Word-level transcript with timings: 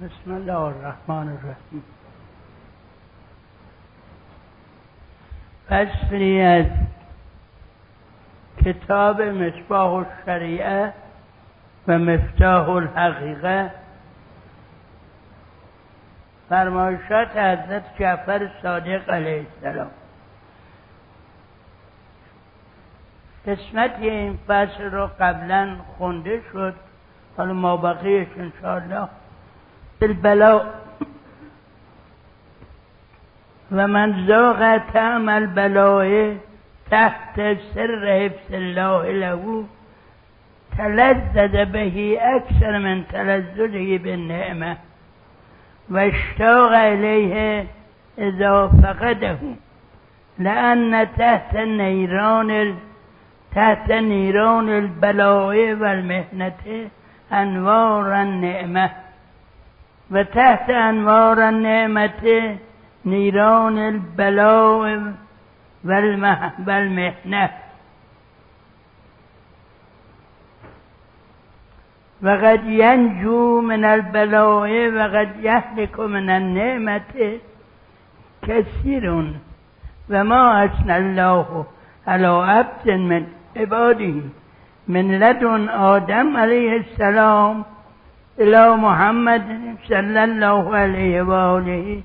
بسم 0.00 0.34
الله 0.34 0.58
الرحمن 0.58 1.28
الرحیم. 1.28 1.84
فصلی 5.68 6.40
از 6.40 6.66
کتاب 8.64 9.22
مصباح 9.22 9.92
الشریعه 9.92 10.92
و 11.88 11.98
مفتاح 11.98 12.68
الحقیقه 12.68 13.70
فرمایشات 16.48 17.30
حضرت 17.30 17.84
جعفر 17.98 18.50
صادق 18.62 19.10
علیه 19.10 19.46
السلام. 19.56 19.90
قسمت 23.46 23.94
این 23.98 24.38
فصل 24.46 24.82
رو 24.82 25.10
قبلا 25.20 25.76
خونده 25.98 26.42
شد. 26.52 26.74
حالا 27.36 27.52
ما 27.52 27.76
بقیهش 27.76 28.28
انشاءالله 28.36 29.08
البلاء. 30.04 30.84
ومن 33.72 34.26
ذاق 34.26 34.60
تام 34.92 35.30
البلاء 35.30 36.36
تحت 36.90 37.36
سر 37.74 38.04
حفظ 38.20 38.54
الله 38.54 39.10
له 39.10 39.64
تلذذ 40.78 41.64
به 41.64 42.18
أكثر 42.20 42.78
من 42.78 42.96
تلذذه 43.12 43.98
بالنعمة. 43.98 44.76
واشتاق 45.90 46.72
إليه 46.72 47.66
إذا 48.18 48.54
فقده 48.82 49.38
لأن 50.38 51.08
تحت 51.18 51.56
نيران 51.56 52.50
تحت 53.54 53.92
نيران 53.92 54.68
البلاء 54.68 55.54
والمهنة 55.80 56.90
أنوار 57.32 58.22
النعمة. 58.22 59.03
و 60.10 60.22
تحت 60.22 60.70
انوار 60.70 61.48
النعمة 61.48 62.56
نیران 63.04 63.78
البلاء 63.78 65.14
والمهنه 66.66 67.50
وقد 72.22 72.62
ينجو 72.64 73.60
من 73.60 73.84
البلاء 73.84 74.70
وقد 74.96 75.30
يهلك 75.40 76.00
من 76.00 76.30
النعمة 76.30 77.38
كثير 78.42 79.04
وما 80.10 80.64
أثنى 80.64 80.96
الله 80.96 81.66
على 82.06 82.26
عبد 82.26 82.90
من 82.90 83.26
عباده 83.56 84.14
من 84.88 85.18
لدن 85.18 85.68
آدم 85.68 86.36
عليه 86.36 86.76
السلام 86.76 87.64
إلى 88.40 88.76
محمد 88.76 89.76
صلى 89.88 90.24
الله 90.24 90.76
عليه 90.76 91.22
وآله. 91.22 92.02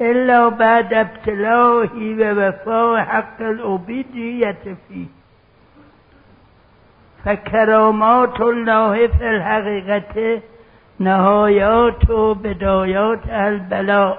إلا 0.00 0.48
بعد 0.48 0.94
ابتلائه 0.94 1.96
ووفاء 2.20 3.04
حق 3.04 3.40
العبودية 3.40 4.62
فيه. 4.88 5.06
فکرامات 7.24 8.40
الله 8.40 9.06
فی 9.06 9.24
الحقیقت 9.24 10.42
نهایات 11.00 12.10
و 12.10 12.34
بدایات 12.34 13.28
البلا 13.30 14.16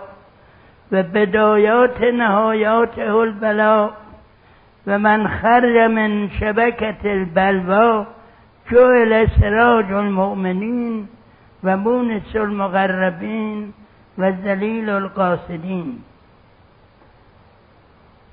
و 0.92 1.04
بدایات 1.04 2.02
نهایات 2.02 3.00
البلا 3.00 3.90
و 4.88 5.00
من 5.00 5.28
خرج 5.28 5.78
من 5.78 6.30
شبکت 6.40 7.06
البلوا 7.06 8.06
جعل 8.72 9.28
سراج 9.42 9.92
المؤمنین 9.92 11.08
و 11.64 11.78
مونس 11.78 12.36
المقربین 12.36 13.74
و 14.18 14.32
ذلیل 14.32 14.90
القاصدین 14.90 16.00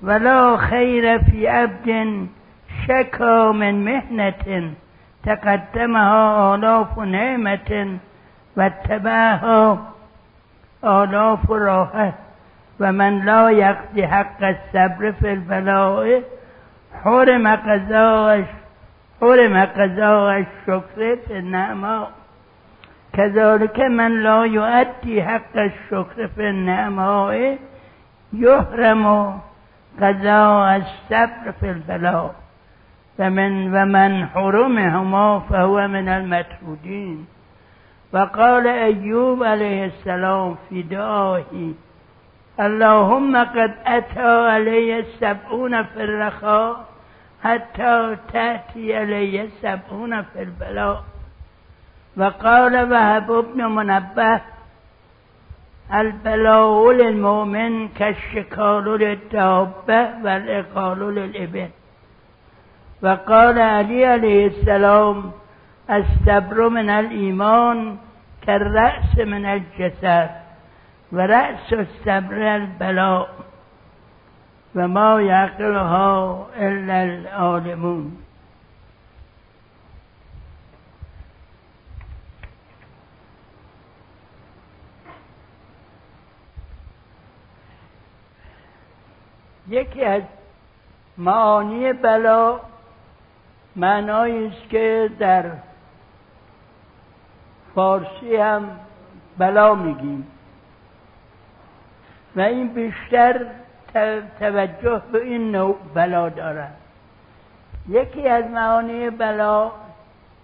ولا 0.03 0.57
خیر 0.57 1.19
فی 1.19 1.47
عبد 1.47 2.29
شكا 2.87 3.53
من 3.53 3.75
مهنة 3.75 4.71
تقدمها 5.25 6.55
آلاف 6.55 6.99
نعمة 6.99 7.99
واتبعها 8.57 9.79
آلاف 10.85 11.51
راحة 11.51 12.13
ومن 12.81 13.25
لا 13.25 13.51
يقضي 13.51 14.07
حق 14.07 14.43
الصبر 14.45 15.13
في 15.13 15.33
البلاء 15.33 16.23
حرم 17.05 17.47
قضاء 17.47 18.45
حرم 19.21 19.57
قضاء 19.57 20.39
الشكر 20.39 21.17
في 21.27 21.39
النعماء. 21.39 22.18
كذلك 23.19 23.81
من 23.81 24.23
لا 24.23 24.45
يؤدي 24.45 25.23
حق 25.23 25.57
الشكر 25.57 26.29
في 26.29 26.49
النعماء 26.51 27.59
يحرم 28.33 29.05
قضاء 30.01 30.77
الصبر 30.77 31.53
في 31.61 31.71
البلاء. 31.71 32.35
ومن 33.19 33.75
ومن 33.75 34.27
حرمهما 34.27 35.39
فهو 35.39 35.89
من 35.89 36.09
المطرودين 36.09 37.27
وقال 38.13 38.67
أيوب 38.67 39.43
عليه 39.43 39.85
السلام 39.85 40.57
في 40.69 40.83
دعائه 40.83 41.73
اللهم 42.61 43.37
قد 43.37 43.75
أتى 43.87 44.49
علي 44.55 44.99
السبعون 44.99 45.83
في 45.83 46.05
الرخاء 46.05 46.85
حتى 47.43 48.17
تأتي 48.33 48.97
علي 48.97 49.43
السبعون 49.43 50.23
في 50.23 50.43
البلاء. 50.43 51.05
وقال 52.19 52.93
وهب 52.93 53.27
بن 53.27 53.65
منبه 53.65 54.41
البلاء 55.95 56.93
للمؤمن 56.93 57.89
كالشكال 57.89 58.85
للدابة 58.85 60.01
والإقال 60.25 61.15
للإبل. 61.15 61.69
وقال 63.03 63.59
علي 63.59 64.07
عليه 64.07 64.47
السلام 64.47 65.31
الصبر 65.91 66.69
من 66.69 66.91
الإيمان 66.91 67.97
كالرأس 68.47 69.19
من 69.19 69.45
الجسد 69.47 70.31
ورأس 71.13 71.73
الصبر 71.73 72.57
البلاء 72.57 73.29
وما 74.75 75.21
يعقلها 75.21 76.47
إلا 76.57 77.05
العالمون. 77.05 78.28
یکی 89.69 90.05
از 90.05 90.23
معانی 91.19 91.93
بلا 91.93 92.61
معنایی 93.77 94.47
است 94.47 94.71
که 94.71 95.11
در 95.19 95.45
فارسی 97.75 98.37
هم 98.37 98.71
بلا 99.39 99.75
میگیم. 99.75 100.27
و 102.37 102.41
این 102.41 102.69
بیشتر 102.69 103.47
توجه 104.41 105.03
به 105.13 105.23
این 105.23 105.53
نوع 105.53 105.77
بلا 105.95 106.29
دارد. 106.29 106.77
یکی 107.89 108.29
از 108.29 108.45
معانی 108.45 109.11
بلا 109.11 109.73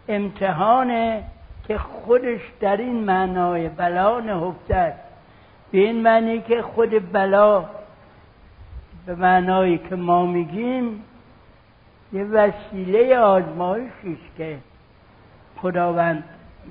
امتحانه 0.08 1.24
که 1.68 1.78
خودش 1.78 2.40
در 2.60 2.76
این 2.76 3.04
معنای 3.04 3.68
بلا 3.68 4.20
نهفته 4.20 4.74
است. 4.74 4.98
به 5.72 5.78
این 5.78 6.02
معنی 6.02 6.40
که 6.40 6.62
خود 6.62 7.12
بلا 7.12 7.64
به 9.06 9.14
معنایی 9.14 9.78
که 9.78 9.96
ما 9.96 10.26
میگیم 10.26 11.04
یه 12.12 12.24
وسیله 12.24 13.18
آزمایشی 13.18 13.90
است 14.12 14.36
که 14.36 14.58
خداوند 15.56 16.24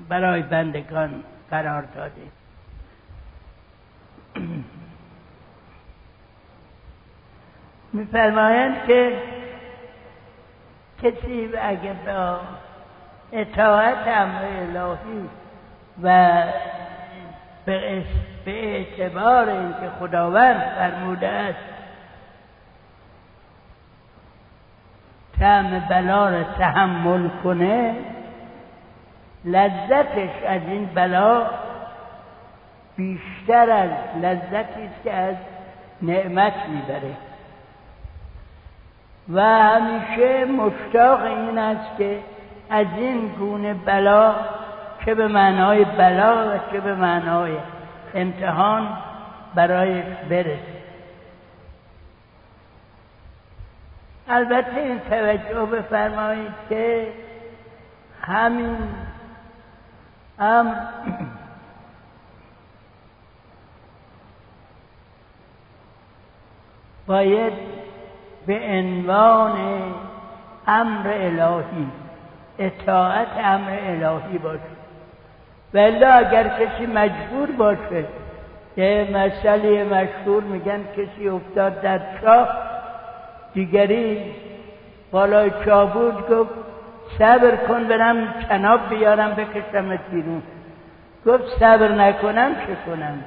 برای 0.08 0.42
بندگان 0.42 1.24
قرار 1.50 1.82
داده. 1.82 2.22
میفرمایند 7.92 8.86
که 8.86 9.16
کسی 11.02 11.50
اگر 11.62 11.92
با 11.92 12.40
اطاعت 13.32 14.08
امر 14.08 14.44
الهی 14.44 15.28
و 16.02 16.42
به 17.64 18.02
اعتبار 18.46 19.48
اینکه 19.48 19.90
خداوند 20.00 20.60
فرموده 20.60 21.28
است 21.28 21.73
تعم 25.44 25.78
بلا 25.90 26.28
را 26.28 26.42
تحمل 26.42 27.28
کنه 27.44 27.94
لذتش 29.44 30.42
از 30.48 30.60
این 30.66 30.86
بلا 30.94 31.46
بیشتر 32.96 33.70
از 33.70 33.90
لذتی 34.22 34.82
است 34.82 35.02
که 35.04 35.12
از 35.12 35.34
نعمت 36.02 36.52
می‌بره. 36.68 37.16
و 39.32 39.40
همیشه 39.40 40.44
مشتاق 40.44 41.22
این 41.22 41.58
است 41.58 41.96
که 41.98 42.18
از 42.70 42.86
این 42.96 43.28
گونه 43.28 43.74
بلا 43.74 44.34
چه 45.04 45.14
به 45.14 45.28
معنای 45.28 45.84
بلا 45.84 46.48
و 46.48 46.58
چه 46.72 46.80
به 46.80 46.94
معنای 46.94 47.52
امتحان 48.14 48.88
برایش 49.54 50.04
برسه. 50.30 50.73
البته 54.28 54.76
این 54.76 55.00
توجه 55.00 55.66
بفرمایید 55.66 56.52
که 56.68 57.08
همین 58.22 58.76
امر 60.38 60.74
باید 67.06 67.52
به 68.46 68.60
عنوان 68.60 69.82
امر 70.66 71.08
الهی 71.08 71.86
اطاعت 72.58 73.28
امر 73.44 73.70
الهی 73.70 74.38
باشه. 74.38 74.60
ولی 75.74 76.04
اگر 76.04 76.48
کسی 76.48 76.86
مجبور 76.86 77.50
باشه 77.50 78.04
یه 78.76 79.08
مسئله 79.14 79.84
مشهور 79.84 80.42
میگن 80.42 80.84
کسی 80.96 81.28
افتاد 81.28 81.80
در 81.80 82.00
چاه 82.20 82.63
دیگری 83.54 84.34
بالای 85.10 85.50
چاه 85.64 85.92
بود 85.92 86.28
گفت 86.28 86.50
صبر 87.18 87.56
کن 87.56 87.84
برم 87.84 88.34
چناب 88.48 88.88
بیارم 88.88 89.34
بکشمت 89.34 90.00
بیرون. 90.10 90.42
گفت 91.26 91.44
صبر 91.60 91.88
نکنم 91.88 92.54
چه 92.54 92.76
کنم؟ 92.86 93.24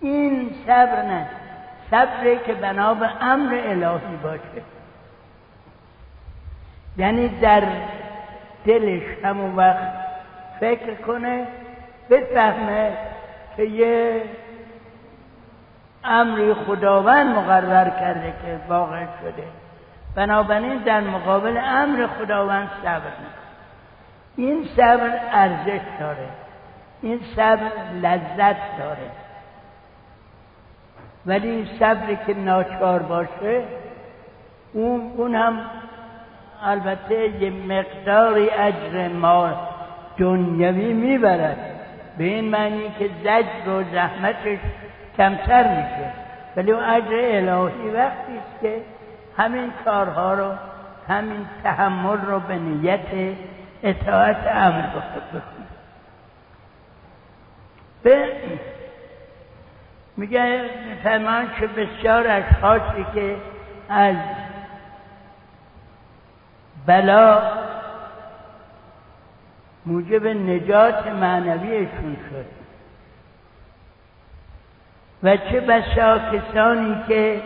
این 0.00 0.50
صبر 0.66 1.02
نه 1.02 1.26
صبره 1.90 2.38
که 2.46 2.52
بنا 2.52 2.94
به 2.94 3.24
امر 3.24 3.54
الهی 3.54 4.16
باشه. 4.22 4.62
یعنی 6.96 7.28
در 7.28 7.62
دلش 8.66 9.02
همون 9.24 9.56
وقت 9.56 9.92
فکر 10.60 10.94
کنه 10.94 11.46
بفهمه 12.10 12.92
که 13.56 13.62
یه 13.62 14.22
امری 16.04 16.54
خداوند 16.54 17.36
مقرر 17.36 17.90
کرده 17.90 18.32
که 18.42 18.58
واقع 18.68 19.04
شده. 19.20 19.44
بنابراین 20.14 20.78
در 20.78 21.00
مقابل 21.00 21.60
امر 21.64 22.06
خداوند 22.06 22.70
صبر 22.82 22.94
می‌کنه. 22.94 23.42
این 24.36 24.68
صبر 24.76 25.20
ارزش 25.32 25.80
داره. 26.00 26.28
این 27.02 27.20
صبر 27.36 27.62
لذت 28.02 28.78
داره. 28.78 29.10
ولی 31.26 31.48
این 31.48 31.68
صبری 31.78 32.18
که 32.26 32.34
ناچار 32.34 33.02
باشه 33.02 33.62
اون, 34.72 35.12
اون 35.16 35.34
هم 35.34 35.60
البته 36.62 37.42
یه 37.42 37.50
مقداری 37.50 38.50
اجر 38.50 39.08
ما 39.08 39.52
دنیوی 40.18 40.92
می‌برد. 40.92 41.56
به 42.18 42.24
این 42.24 42.44
معنی 42.44 42.92
که 42.98 43.10
زجر 43.24 43.70
و 43.70 43.82
زحمتش 43.92 44.58
کمتر 45.16 45.68
میشه. 45.68 46.12
ولی 46.56 46.72
اون 46.72 46.84
اجر 46.84 47.14
الهی 47.14 47.90
وقتی 47.90 48.38
است 48.38 48.60
که 48.60 48.80
همین 49.36 49.72
کارها 49.84 50.34
رو 50.34 50.52
همین 51.08 51.46
تحمل 51.62 52.18
رو 52.18 52.40
به 52.40 52.54
نیت 52.54 53.36
اطاعت 53.82 54.46
امر 54.46 54.86
بکنید 54.86 55.72
به 58.02 58.32
میگه 60.16 60.70
فرمان 61.02 61.50
که 61.60 61.66
بسیار 61.66 62.26
اشخاصی 62.26 63.06
که 63.14 63.36
از 63.88 64.16
بلا 66.86 67.42
موجب 69.86 70.26
نجات 70.26 71.06
معنویشون 71.06 72.16
شد. 72.30 72.61
و 75.22 75.36
چه 75.36 75.60
بسا 75.60 76.18
کسانی 76.18 77.04
که 77.08 77.42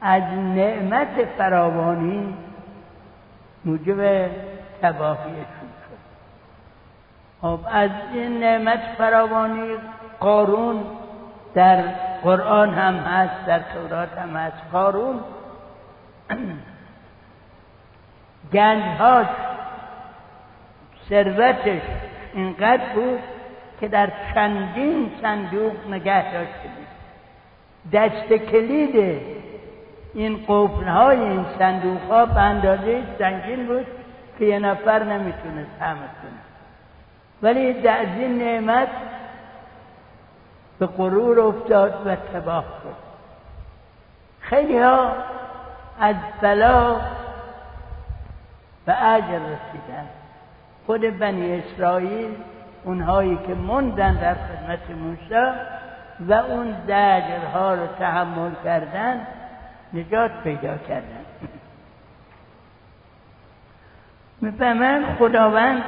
از 0.00 0.22
نعمت 0.32 1.24
فراوانی 1.38 2.34
موجب 3.64 4.30
تباهیشون 4.82 5.70
شد. 5.84 5.98
خب 7.40 7.60
از 7.70 7.90
این 8.12 8.40
نعمت 8.40 8.80
فراوانی 8.98 9.76
قارون 10.20 10.84
در 11.54 11.82
قرآن 12.22 12.74
هم 12.74 12.94
هست 12.94 13.46
در 13.46 13.58
تورات 13.58 14.18
هم 14.18 14.36
هست. 14.36 14.56
قارون 14.72 15.20
گنجهاش 18.52 19.26
ثروتش 21.08 21.82
اینقدر 22.34 22.94
بود 22.94 23.33
که 23.80 23.88
در 23.88 24.12
چندین 24.34 25.10
صندوق 25.22 25.72
نگه 25.88 26.32
داشته 26.32 26.68
بود. 26.68 26.86
دست 27.92 28.32
کلید 28.32 29.20
این 30.14 30.44
قفل 30.48 30.84
های 30.84 31.20
این 31.20 31.46
صندوق 31.58 32.00
ها 32.10 32.26
به 32.26 32.40
اندازه 32.40 33.02
سنگین 33.18 33.66
بود 33.66 33.86
که 34.38 34.44
یه 34.44 34.58
نفر 34.58 35.02
نمی‌تونه 35.02 35.66
حمل 35.80 35.96
کنه. 35.96 36.40
ولی 37.42 37.72
در 37.72 38.00
این 38.00 38.38
نعمت 38.38 38.88
به 40.78 40.86
غرور 40.86 41.40
افتاد 41.40 42.06
و 42.06 42.16
تباه 42.16 42.64
شد. 42.64 43.04
خیلی 44.40 44.78
ها 44.78 45.12
از 46.00 46.16
بلا 46.40 47.00
به 48.86 49.04
اجر 49.04 49.38
رسیدن. 49.38 50.06
خود 50.86 51.18
بنی 51.18 51.62
اسرائیل 51.62 52.34
اونهایی 52.84 53.38
که 53.46 53.54
موندن 53.54 54.14
در 54.14 54.34
خدمت 54.34 54.90
موسی 54.90 55.58
و 56.20 56.32
اون 56.32 56.74
زجرها 56.86 57.74
رو 57.74 57.86
تحمل 57.86 58.50
کردن 58.64 59.26
نجات 59.92 60.30
پیدا 60.44 60.76
کردن. 60.78 61.24
می‌فهمن؟ 64.40 65.16
خداوند 65.18 65.82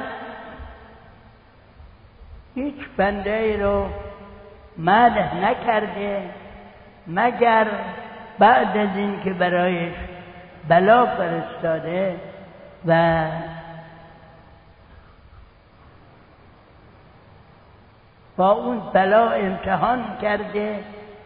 هیچ 2.55 2.75
بنده 2.97 3.33
ای 3.33 3.57
رو 3.57 3.85
مدح 4.77 5.35
نکرده 5.35 6.29
مگر 7.07 7.67
بعد 8.39 8.77
از 8.77 8.89
این 8.95 9.23
که 9.23 9.33
برایش 9.33 9.93
بلا 10.67 11.05
فرستاده 11.05 12.15
و 12.87 13.25
با 18.37 18.51
اون 18.51 18.79
بلا 18.93 19.29
امتحان 19.29 20.03
کرده 20.21 20.79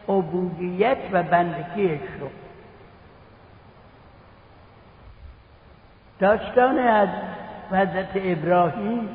عبودیت 0.09 0.97
و 1.11 1.23
بندگیش 1.23 2.01
رو. 2.19 2.29
داستان 6.19 6.79
از 6.79 7.09
حضرت 7.71 8.09
ابراهیم 8.15 9.09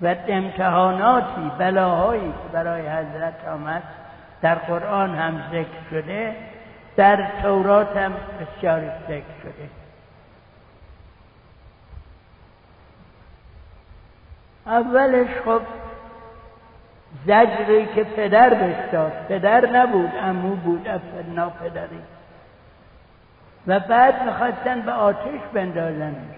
و 0.00 0.14
امتحاناتی 0.28 1.50
بلاهایی 1.58 2.32
که 2.32 2.48
برای 2.52 2.88
حضرت 2.88 3.48
آمد 3.48 3.82
در 4.42 4.54
قرآن 4.54 5.14
هم 5.14 5.42
ذکر 5.50 5.90
شده 5.90 6.36
در 6.96 7.30
تورات 7.42 7.96
هم 7.96 8.12
بسیار 8.12 8.82
ذکر 9.08 9.40
شده. 9.42 9.68
اولش 14.66 15.28
خب 15.44 15.60
زجری 17.26 17.86
که 17.94 18.04
پدر 18.04 18.54
بهش 18.54 18.92
داد. 18.92 19.12
پدر 19.28 19.66
نبود 19.66 20.12
امو 20.22 20.56
بود 20.56 20.88
افنا 20.88 21.50
پدری 21.50 22.00
و 23.66 23.80
بعد 23.80 24.22
می‌خواستن 24.22 24.80
به 24.80 24.92
آتش 24.92 25.40
بندازنش 25.52 26.36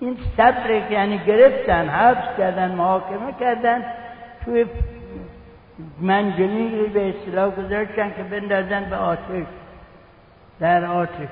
این 0.00 0.18
صبر 0.36 0.70
یعنی 0.70 1.18
گرفتن 1.18 1.88
حبس 1.88 2.36
کردن 2.38 2.72
محاکمه 2.72 3.32
کردن 3.40 3.84
توی 4.44 4.66
منجنیقی 6.00 6.86
به 6.86 7.08
اصطلاح 7.08 7.50
گذاشتن 7.50 8.12
که 8.16 8.22
بندازن 8.22 8.84
به 8.84 8.96
آتش 8.96 9.46
در 10.60 10.84
آتش. 10.84 11.28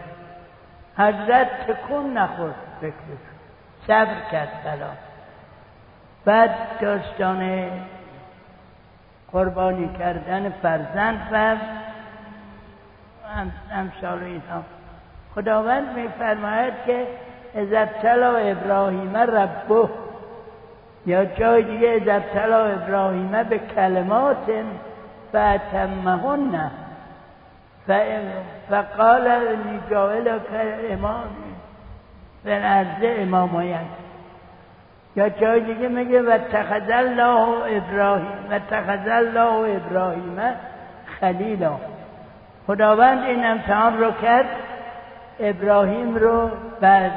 حضرت 0.98 1.66
تکون 1.66 2.18
نخورد 2.18 2.54
فکرش. 2.80 2.94
صبر 3.86 4.30
کرد 4.32 4.48
بلا. 4.64 4.90
بعد 6.24 6.50
داستان 6.80 7.70
قربانی 9.34 9.90
کردن 9.98 10.50
فرزند 10.50 11.28
و 11.32 11.56
امثال 13.72 14.22
اینها. 14.22 14.62
خداوند 15.34 15.98
میفرماید 15.98 16.74
که 16.86 17.06
از 17.54 17.68
ابتلا 17.72 18.36
ابراهیم 18.36 19.16
ربه. 19.16 19.88
یا 21.06 21.24
جای 21.24 21.62
دیگه 21.62 21.88
از 21.88 22.08
ابتلا 22.08 22.64
ابراهیم 22.64 23.42
به 23.42 23.58
کلمات 23.58 24.50
فاتمهن 25.32 26.70
فقال 28.70 29.28
که 30.38 30.92
امام 30.92 31.28
فرعرضه 32.44 33.16
امامایت. 33.18 34.03
یا 35.16 35.28
جای 35.28 35.60
دیگه 35.60 35.88
میگه 35.88 36.22
و 36.22 36.38
تخذ 36.38 36.90
الله 36.90 37.76
ابراهیم 37.76 38.50
و 38.50 38.58
تخذ 38.58 39.08
الله 39.08 39.76
ابراهیم 39.76 40.40
خلیلا. 41.20 41.76
خداوند 42.66 43.24
این 43.24 43.46
امتحان 43.46 43.98
رو 43.98 44.10
کرد 44.22 44.46
ابراهیم 45.40 46.16
رو 46.16 46.50
بر 46.80 47.10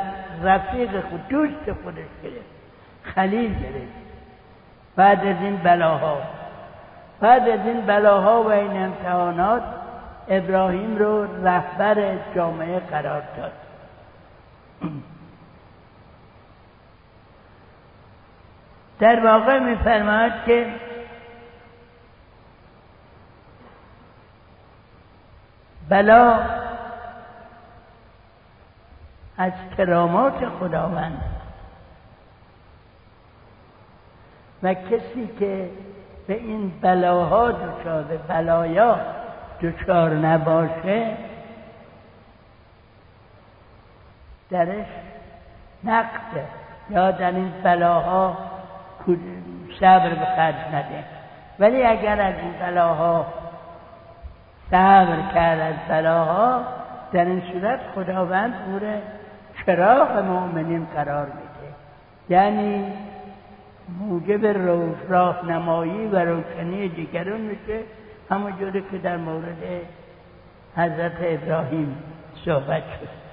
رفیق 0.43 1.01
خود 1.09 1.27
دوست 1.27 1.71
خودش 1.83 2.09
گرفت 2.23 2.57
خلیل 3.03 3.49
گرفت. 3.49 3.97
بعد 4.95 5.19
از 5.19 5.35
این 5.41 5.57
بلاها 5.57 6.17
بعد 7.19 7.49
از 7.49 7.59
این 7.65 7.81
بلاها 7.81 8.43
و 8.43 8.51
این 8.51 8.83
امتحانات 8.83 9.63
ابراهیم 10.29 10.97
رو 10.97 11.45
رهبر 11.45 12.17
جامعه 12.35 12.79
قرار 12.79 13.23
داد. 13.37 13.51
در 18.99 19.25
واقع 19.25 19.59
میفرماید 19.59 20.33
که 20.45 20.73
بلا 25.89 26.39
از 29.37 29.51
کرامات 29.77 30.49
خداوند. 30.59 31.21
و 34.63 34.73
کسی 34.73 35.29
که 35.39 35.69
به 36.27 36.33
این 36.33 36.73
بلاها 36.81 37.51
دچار 37.51 38.03
به 38.03 38.17
بلایا 38.17 38.99
دچار 39.61 40.13
نباشه 40.13 41.17
درش 44.49 44.87
نقده. 45.83 46.45
یا 46.89 47.11
در 47.11 47.31
این 47.31 47.53
بلاها 47.63 48.37
صبر 49.79 50.09
به 50.09 50.25
خرج 50.35 50.55
نده. 50.73 51.03
ولی 51.59 51.83
اگر 51.83 52.21
از 52.21 52.33
این 52.41 52.53
بلاها 52.59 53.25
صبر 54.71 55.33
کرد 55.33 55.59
از 55.59 55.75
بلاها 55.89 56.61
در 57.11 57.25
این 57.25 57.41
صورت 57.53 57.79
خداوند 57.95 58.53
او 58.67 58.79
چراغ 59.65 60.17
مؤمنین 60.17 60.87
قرار 60.95 61.25
میده. 61.25 61.73
یعنی 62.29 62.93
موجب 63.99 64.45
راهنمایی 65.09 66.07
و 66.07 66.15
روشنی 66.19 66.89
دیگران 66.89 67.41
میشه. 67.41 67.79
همونجوری 68.29 68.83
که 68.91 68.97
در 68.97 69.17
مورد 69.17 69.63
حضرت 70.75 71.17
ابراهیم 71.21 71.97
صحبت 72.45 72.83
شد. 72.99 73.26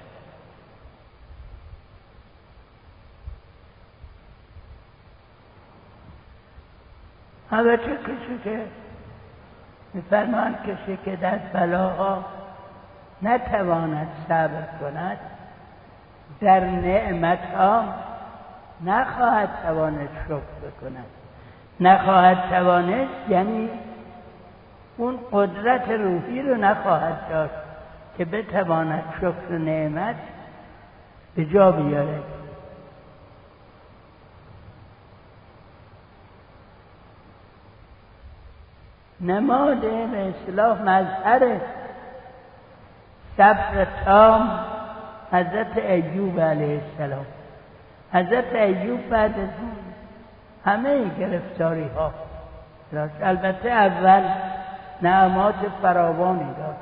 البته 7.55 7.95
کسی 7.95 8.39
که 8.43 8.59
میفرمان 9.93 10.55
کسی 10.55 10.97
که 11.05 11.15
در 11.15 11.37
بلاها 11.37 12.25
نتواند 13.21 14.07
صبر 14.27 14.63
کند؟ 14.79 15.17
در 16.41 16.59
نعمت 16.59 17.39
ها 17.57 17.83
نخواهد 18.85 19.49
توانست 19.63 20.13
شکر 20.25 20.35
بکند. 20.35 21.05
نخواهد 21.79 22.37
توانست 22.49 23.29
یعنی 23.29 23.69
اون 24.97 25.19
قدرت 25.31 25.89
روحی 25.89 26.41
رو 26.41 26.55
نخواهد 26.55 27.29
داشت 27.29 27.53
که 28.17 28.25
بتواند 28.25 29.03
شکر 29.17 29.57
نعمت 29.57 30.15
به 31.35 31.45
جا 31.45 31.71
بیاره. 31.71 32.19
نماد 39.21 39.81
به 40.11 40.33
اصلاح 40.33 40.81
مظهر 40.81 41.57
صبر 43.37 43.87
تام 44.05 44.59
حضرت 45.31 45.77
ایوب 45.77 46.39
علیه 46.39 46.81
السلام. 46.81 47.25
حضرت 48.13 48.53
ایوب 48.53 49.09
بعد 49.09 49.39
از 49.39 49.49
همه 50.65 51.09
گرفتاری 51.19 51.87
ها 51.87 52.11
داشت. 52.91 53.13
البته 53.23 53.69
اول 53.69 54.23
نعمات 55.01 55.55
فراوانی 55.81 56.53
داشت. 56.57 56.79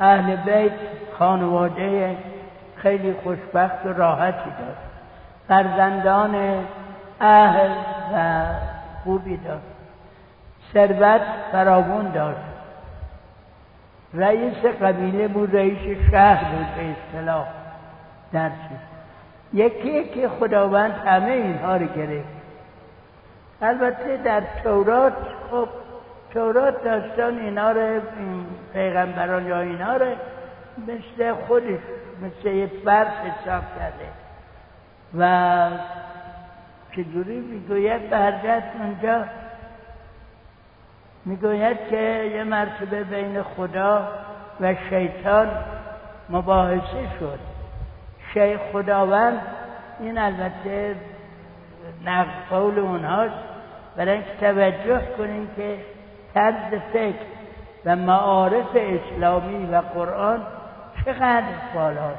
اهل 0.00 0.36
بیت 0.36 0.72
خانواده 1.18 2.16
خیلی 2.76 3.14
خوشبخت 3.24 3.86
و 3.86 3.92
راحتی 3.92 4.50
داشت. 4.50 4.92
فرزندان 5.48 6.64
اهل 7.20 7.70
و 8.14 8.44
خوبی 9.04 9.36
داشت. 9.36 9.71
ثروت 10.74 11.22
فراوان 11.52 12.12
داشت. 12.12 12.38
رئیس 14.14 14.64
قبیله 14.82 15.28
بود 15.28 15.56
رئیس 15.56 15.98
شهر 16.10 16.44
بود 16.44 16.66
به 16.76 16.90
اصطلاح 16.90 17.46
در 18.32 18.50
یکی 19.52 20.04
که 20.04 20.28
خداوند 20.28 20.92
همه 20.92 21.30
اینها 21.30 21.76
رو 21.76 21.86
گرفت. 21.86 22.28
البته 23.62 24.16
در 24.16 24.42
تورات 24.62 25.12
خب 25.50 25.68
تورات 26.34 26.84
داستان 26.84 27.38
اینا 27.38 27.70
رو 27.70 28.00
پیغمبران 28.72 29.46
یا 29.46 29.60
اینا 29.60 29.96
رو 29.96 30.06
مثل 30.88 31.32
خودش 31.32 31.80
مثل 32.22 32.48
یه 32.48 32.70
فرد 32.84 33.06
حساب 33.06 33.62
کرده. 33.78 34.08
و 35.18 35.70
چجوری 36.92 37.40
می‌گوید؟ 37.40 38.10
برگشت 38.10 38.66
اونجا 38.80 39.24
می‌گوید 41.24 41.76
که 41.90 42.30
یه 42.34 42.44
مرتبه 42.44 43.04
بین 43.04 43.42
خدا 43.42 44.08
و 44.60 44.74
شیطان 44.90 45.48
مباحثه 46.30 47.08
شد. 47.20 47.38
شیخ 48.34 48.60
خداوند 48.72 49.42
این 50.00 50.18
البته 50.18 50.96
نقل 52.04 52.30
قول 52.50 52.78
اونهاست 52.78 53.34
برای 53.96 54.12
اینکه 54.12 54.30
توجه 54.40 55.00
کنیم 55.18 55.50
که 55.56 55.78
طرز 56.34 56.80
فکر 56.92 57.26
و 57.84 57.96
معارف 57.96 58.76
اسلامی 58.76 59.66
و 59.66 59.80
قرآن 59.94 60.42
چقدر 61.04 61.44
بالاست. 61.74 62.18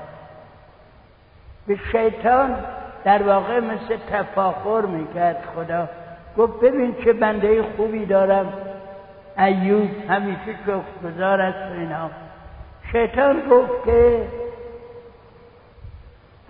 به 1.67 1.79
شیطان 1.91 2.55
در 3.03 3.23
واقع 3.23 3.59
مثل 3.59 3.97
تفاخر 4.11 4.81
می‌کرد 4.81 5.43
خدا. 5.55 5.89
گفت 6.37 6.59
ببین 6.59 6.95
چه 7.03 7.13
بنده 7.13 7.63
خوبی 7.63 8.05
دارم. 8.05 8.53
ایوب 9.37 9.89
همیشه 10.09 10.55
گذار 11.03 11.41
است 11.41 11.71
اینا. 11.71 12.09
شیطان 12.91 13.41
گفت 13.49 13.85
که 13.85 14.27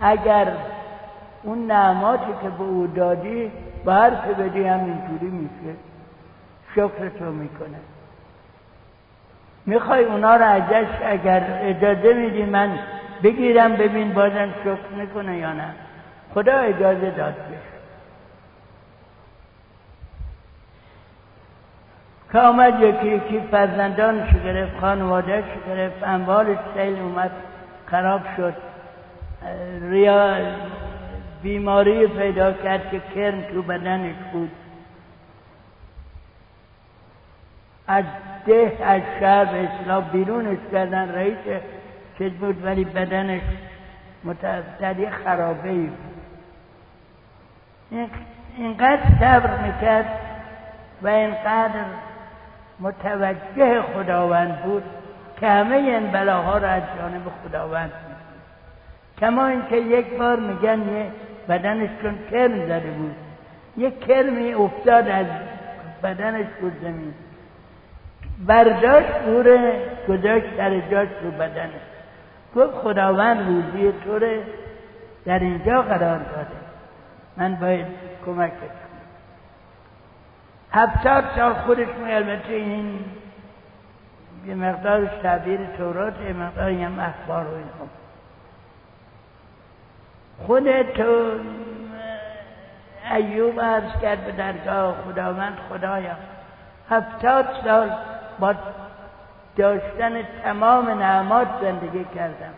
اگر 0.00 0.46
اون 1.42 1.66
نعماتی 1.66 2.32
که 2.42 2.48
به 2.48 2.62
او 2.64 2.86
دادی 2.86 3.52
به 3.84 3.92
حرف 3.92 4.26
بدی 4.26 4.64
همینجوری 4.64 5.26
میشه. 5.26 5.76
شکر 6.74 7.08
تو 7.18 7.24
می‌کنه. 7.24 7.78
می‌خوای 9.66 10.04
اونا 10.04 10.36
رو 10.36 10.44
ازش 10.44 10.86
اگر 11.04 11.60
اجازه 11.62 12.14
میدی 12.14 12.44
من 12.44 12.78
بگیرم 13.22 13.76
ببین 13.76 14.14
بازم 14.14 14.48
شکر 14.64 14.94
می‌کنه 14.96 15.36
یا 15.36 15.52
نه. 15.52 15.74
خدا 16.34 16.52
اجازه 16.52 17.10
داد 17.10 17.34
بشه 17.34 17.73
که 22.34 22.40
آمد 22.40 22.80
یکی 22.80 23.06
یکی 23.06 23.40
فرزندانش 23.50 24.34
گرفت 24.44 24.80
خانوادهش 24.80 25.44
گرفت 25.66 26.02
اموالش 26.02 26.58
سیل 26.74 26.98
اومد 26.98 27.30
خراب 27.86 28.20
شد. 28.36 28.54
ریا 29.80 30.36
بیماری 31.42 32.06
پیدا 32.06 32.52
کرد 32.52 32.90
که 32.90 33.00
کرم 33.14 33.42
تو 33.42 33.62
بدنش 33.62 34.14
بود. 34.32 34.50
از 37.88 38.04
ده 38.46 38.78
از 38.84 39.02
شهر 39.20 39.56
اصلاح 39.56 40.10
بیرونش 40.10 40.58
کردن 40.72 41.14
رئیس 41.14 41.62
چیز 42.18 42.32
بود 42.32 42.64
ولی 42.64 42.84
بدنش 42.84 43.42
متفدی 44.24 45.10
خرابه 45.10 45.68
ای 45.68 45.86
بود 45.86 46.14
اینقدر 48.56 49.02
صبر 49.20 49.56
می‌کرد 49.56 50.06
و 51.02 51.08
اینقدر 51.08 51.84
متوجه 52.80 53.82
خداوند 53.82 54.62
بود 54.62 54.82
که 55.40 55.48
همه 55.48 55.76
این 55.76 56.12
بلاها 56.12 56.58
را 56.58 56.68
از 56.68 56.82
جانب 56.98 57.22
خداوند 57.44 57.92
کما 59.20 59.46
اینکه 59.46 59.76
یک 59.76 60.18
بار 60.18 60.40
میگن 60.40 60.88
یه 60.88 61.06
بدنش 61.48 61.90
چون 62.02 62.18
کرم 62.30 62.66
زده 62.66 62.90
بود 62.90 63.14
یک 63.76 64.00
کرمی 64.06 64.54
افتاد 64.54 65.08
از 65.08 65.26
بدنش 66.02 66.46
بود 66.60 66.72
زمین. 66.82 67.14
برداشت 68.46 69.14
اوره 69.26 69.72
گذاشت 70.08 70.56
در 70.56 70.80
جاش 70.80 71.08
رو 71.22 71.30
بدنش. 71.30 71.84
گفت 72.56 72.74
خداوند 72.74 73.46
روزی 73.46 73.92
طوره 74.04 74.42
در 75.24 75.38
اینجا 75.38 75.82
قرار 75.82 76.18
داده. 76.18 76.56
من 77.36 77.54
باید 77.54 77.86
کمک 78.26 78.52
هفتاد 80.74 81.24
سال 81.36 81.52
خودش 81.52 81.86
البته 82.06 82.52
این 82.52 83.04
یه 84.46 84.54
مقدار 84.54 85.06
تعبیر 85.22 85.60
تورات 85.78 86.20
یه 86.20 86.32
مقدار 86.32 86.70
هم 86.70 86.98
اخبار 87.00 87.46
و 87.46 87.54
اینها. 87.54 87.86
خود 90.46 90.82
تو 90.82 91.30
ایوب 93.14 93.60
عرض 93.60 94.00
کرد 94.02 94.24
به 94.24 94.32
درگاه 94.32 94.94
خداوند 95.04 95.58
خدایا. 95.68 96.14
هفتاد 96.90 97.46
سال 97.64 97.90
با 98.38 98.54
داشتن 99.56 100.22
تمام 100.44 100.90
نعمات 100.90 101.48
زندگی 101.60 102.04
کردم. 102.14 102.54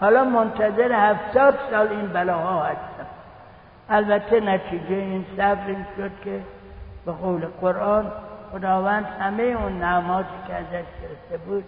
حالا 0.00 0.24
منتظر 0.24 0.92
هفتاد 0.92 1.58
سال 1.70 1.88
این 1.88 2.08
بلاها 2.08 2.62
هستم. 2.62 3.06
البته 3.90 4.40
نتیجه 4.40 4.94
این 4.94 5.24
صبر 5.36 5.66
این 5.66 5.86
شد 5.96 6.10
که 6.24 6.40
به 7.06 7.12
قول 7.12 7.46
قرآن 7.46 8.12
خداوند 8.52 9.04
همه 9.04 9.42
اون 9.42 9.78
نعماتی 9.78 10.28
که 10.46 10.54
ازش 10.54 10.86
گرفته 11.02 11.36
بود 11.46 11.64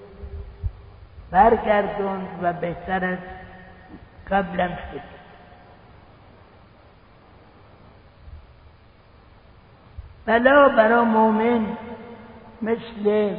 برگردوند 1.31 2.29
و 2.43 2.53
بهتر 2.53 3.05
از 3.05 3.19
قبلم 4.31 4.69
شد. 4.69 5.01
بلا 10.27 10.69
برا 10.69 11.05
مؤمن 11.05 11.67
مثل 12.63 13.37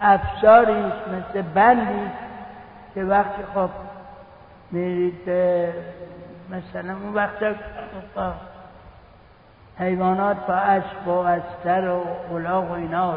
افساری 0.00 0.82
مثل 0.84 1.42
بندی 1.42 2.10
که 2.94 3.04
وقتی 3.04 3.42
خب 3.54 3.70
میرید 4.70 5.28
مثلا 6.50 6.92
اون 6.92 7.14
وقت 7.14 7.38
حیوانات 9.78 10.46
با 10.46 10.54
اسب 10.54 11.08
و 11.08 11.10
استر 11.10 11.88
و 11.88 12.34
الاغ 12.34 12.70
و 12.70 12.72
اینا 12.72 13.16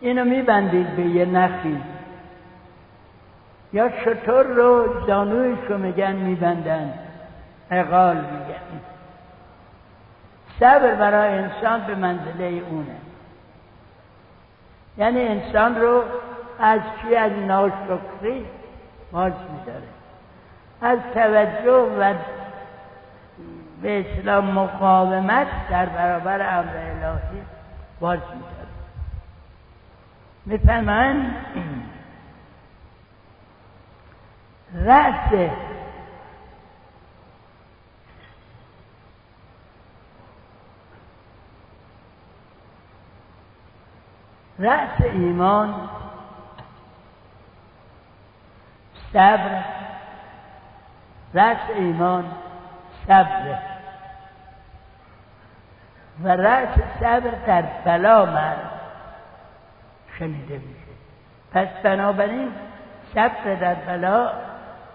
اینو 0.00 0.24
میبندید 0.24 0.96
به 0.96 1.02
یه 1.02 1.24
نخی. 1.24 1.82
یا 3.72 3.90
شطور 4.04 4.42
رو 4.42 5.06
زانویش 5.06 5.58
رو 5.68 5.78
میگن 5.78 6.12
میبندن. 6.12 6.94
اقال 7.70 8.16
میگن. 8.16 8.80
صبر 10.60 10.94
برای 10.94 11.38
انسان 11.38 11.80
به 11.86 11.94
منزله 11.94 12.62
اونه. 12.70 12.96
یعنی 14.98 15.28
انسان 15.28 15.80
رو 15.80 16.02
از 16.60 16.80
چی 17.02 17.16
از 17.16 17.32
ناشکری 17.32 18.46
باز 19.12 19.32
میداره 19.58 19.88
از 20.82 20.98
توجه 21.14 21.72
و 21.72 22.14
به 23.82 24.00
اسلام 24.00 24.50
مقاومت 24.50 25.46
در 25.70 25.86
برابر 25.86 26.58
امر 26.58 26.76
الهی 26.76 27.42
باز 28.00 28.18
میداره 28.18 28.64
می‌فهمن 30.46 31.34
رأس 34.74 35.50
رأس 44.58 45.00
ایمان 45.00 45.74
صبر 49.12 49.64
رأس 51.34 51.70
ایمان 51.76 52.24
صبر. 53.06 53.58
و 56.22 56.28
رأس 56.28 56.78
صبر 57.00 57.30
در 57.46 57.62
بلا 57.62 58.26
مرد 58.26 58.70
شنیده 60.18 60.58
میشه. 60.58 60.94
پس 61.52 61.68
بنابراین 61.82 62.52
صبر 63.14 63.54
در 63.54 63.74
بلا 63.74 64.32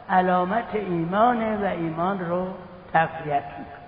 علامت 0.10 0.76
ایمانه 0.76 1.58
و 1.58 1.66
ایمان 1.66 2.20
رو 2.20 2.48
تقویت 2.94 3.44
می‌کنه. 3.60 3.79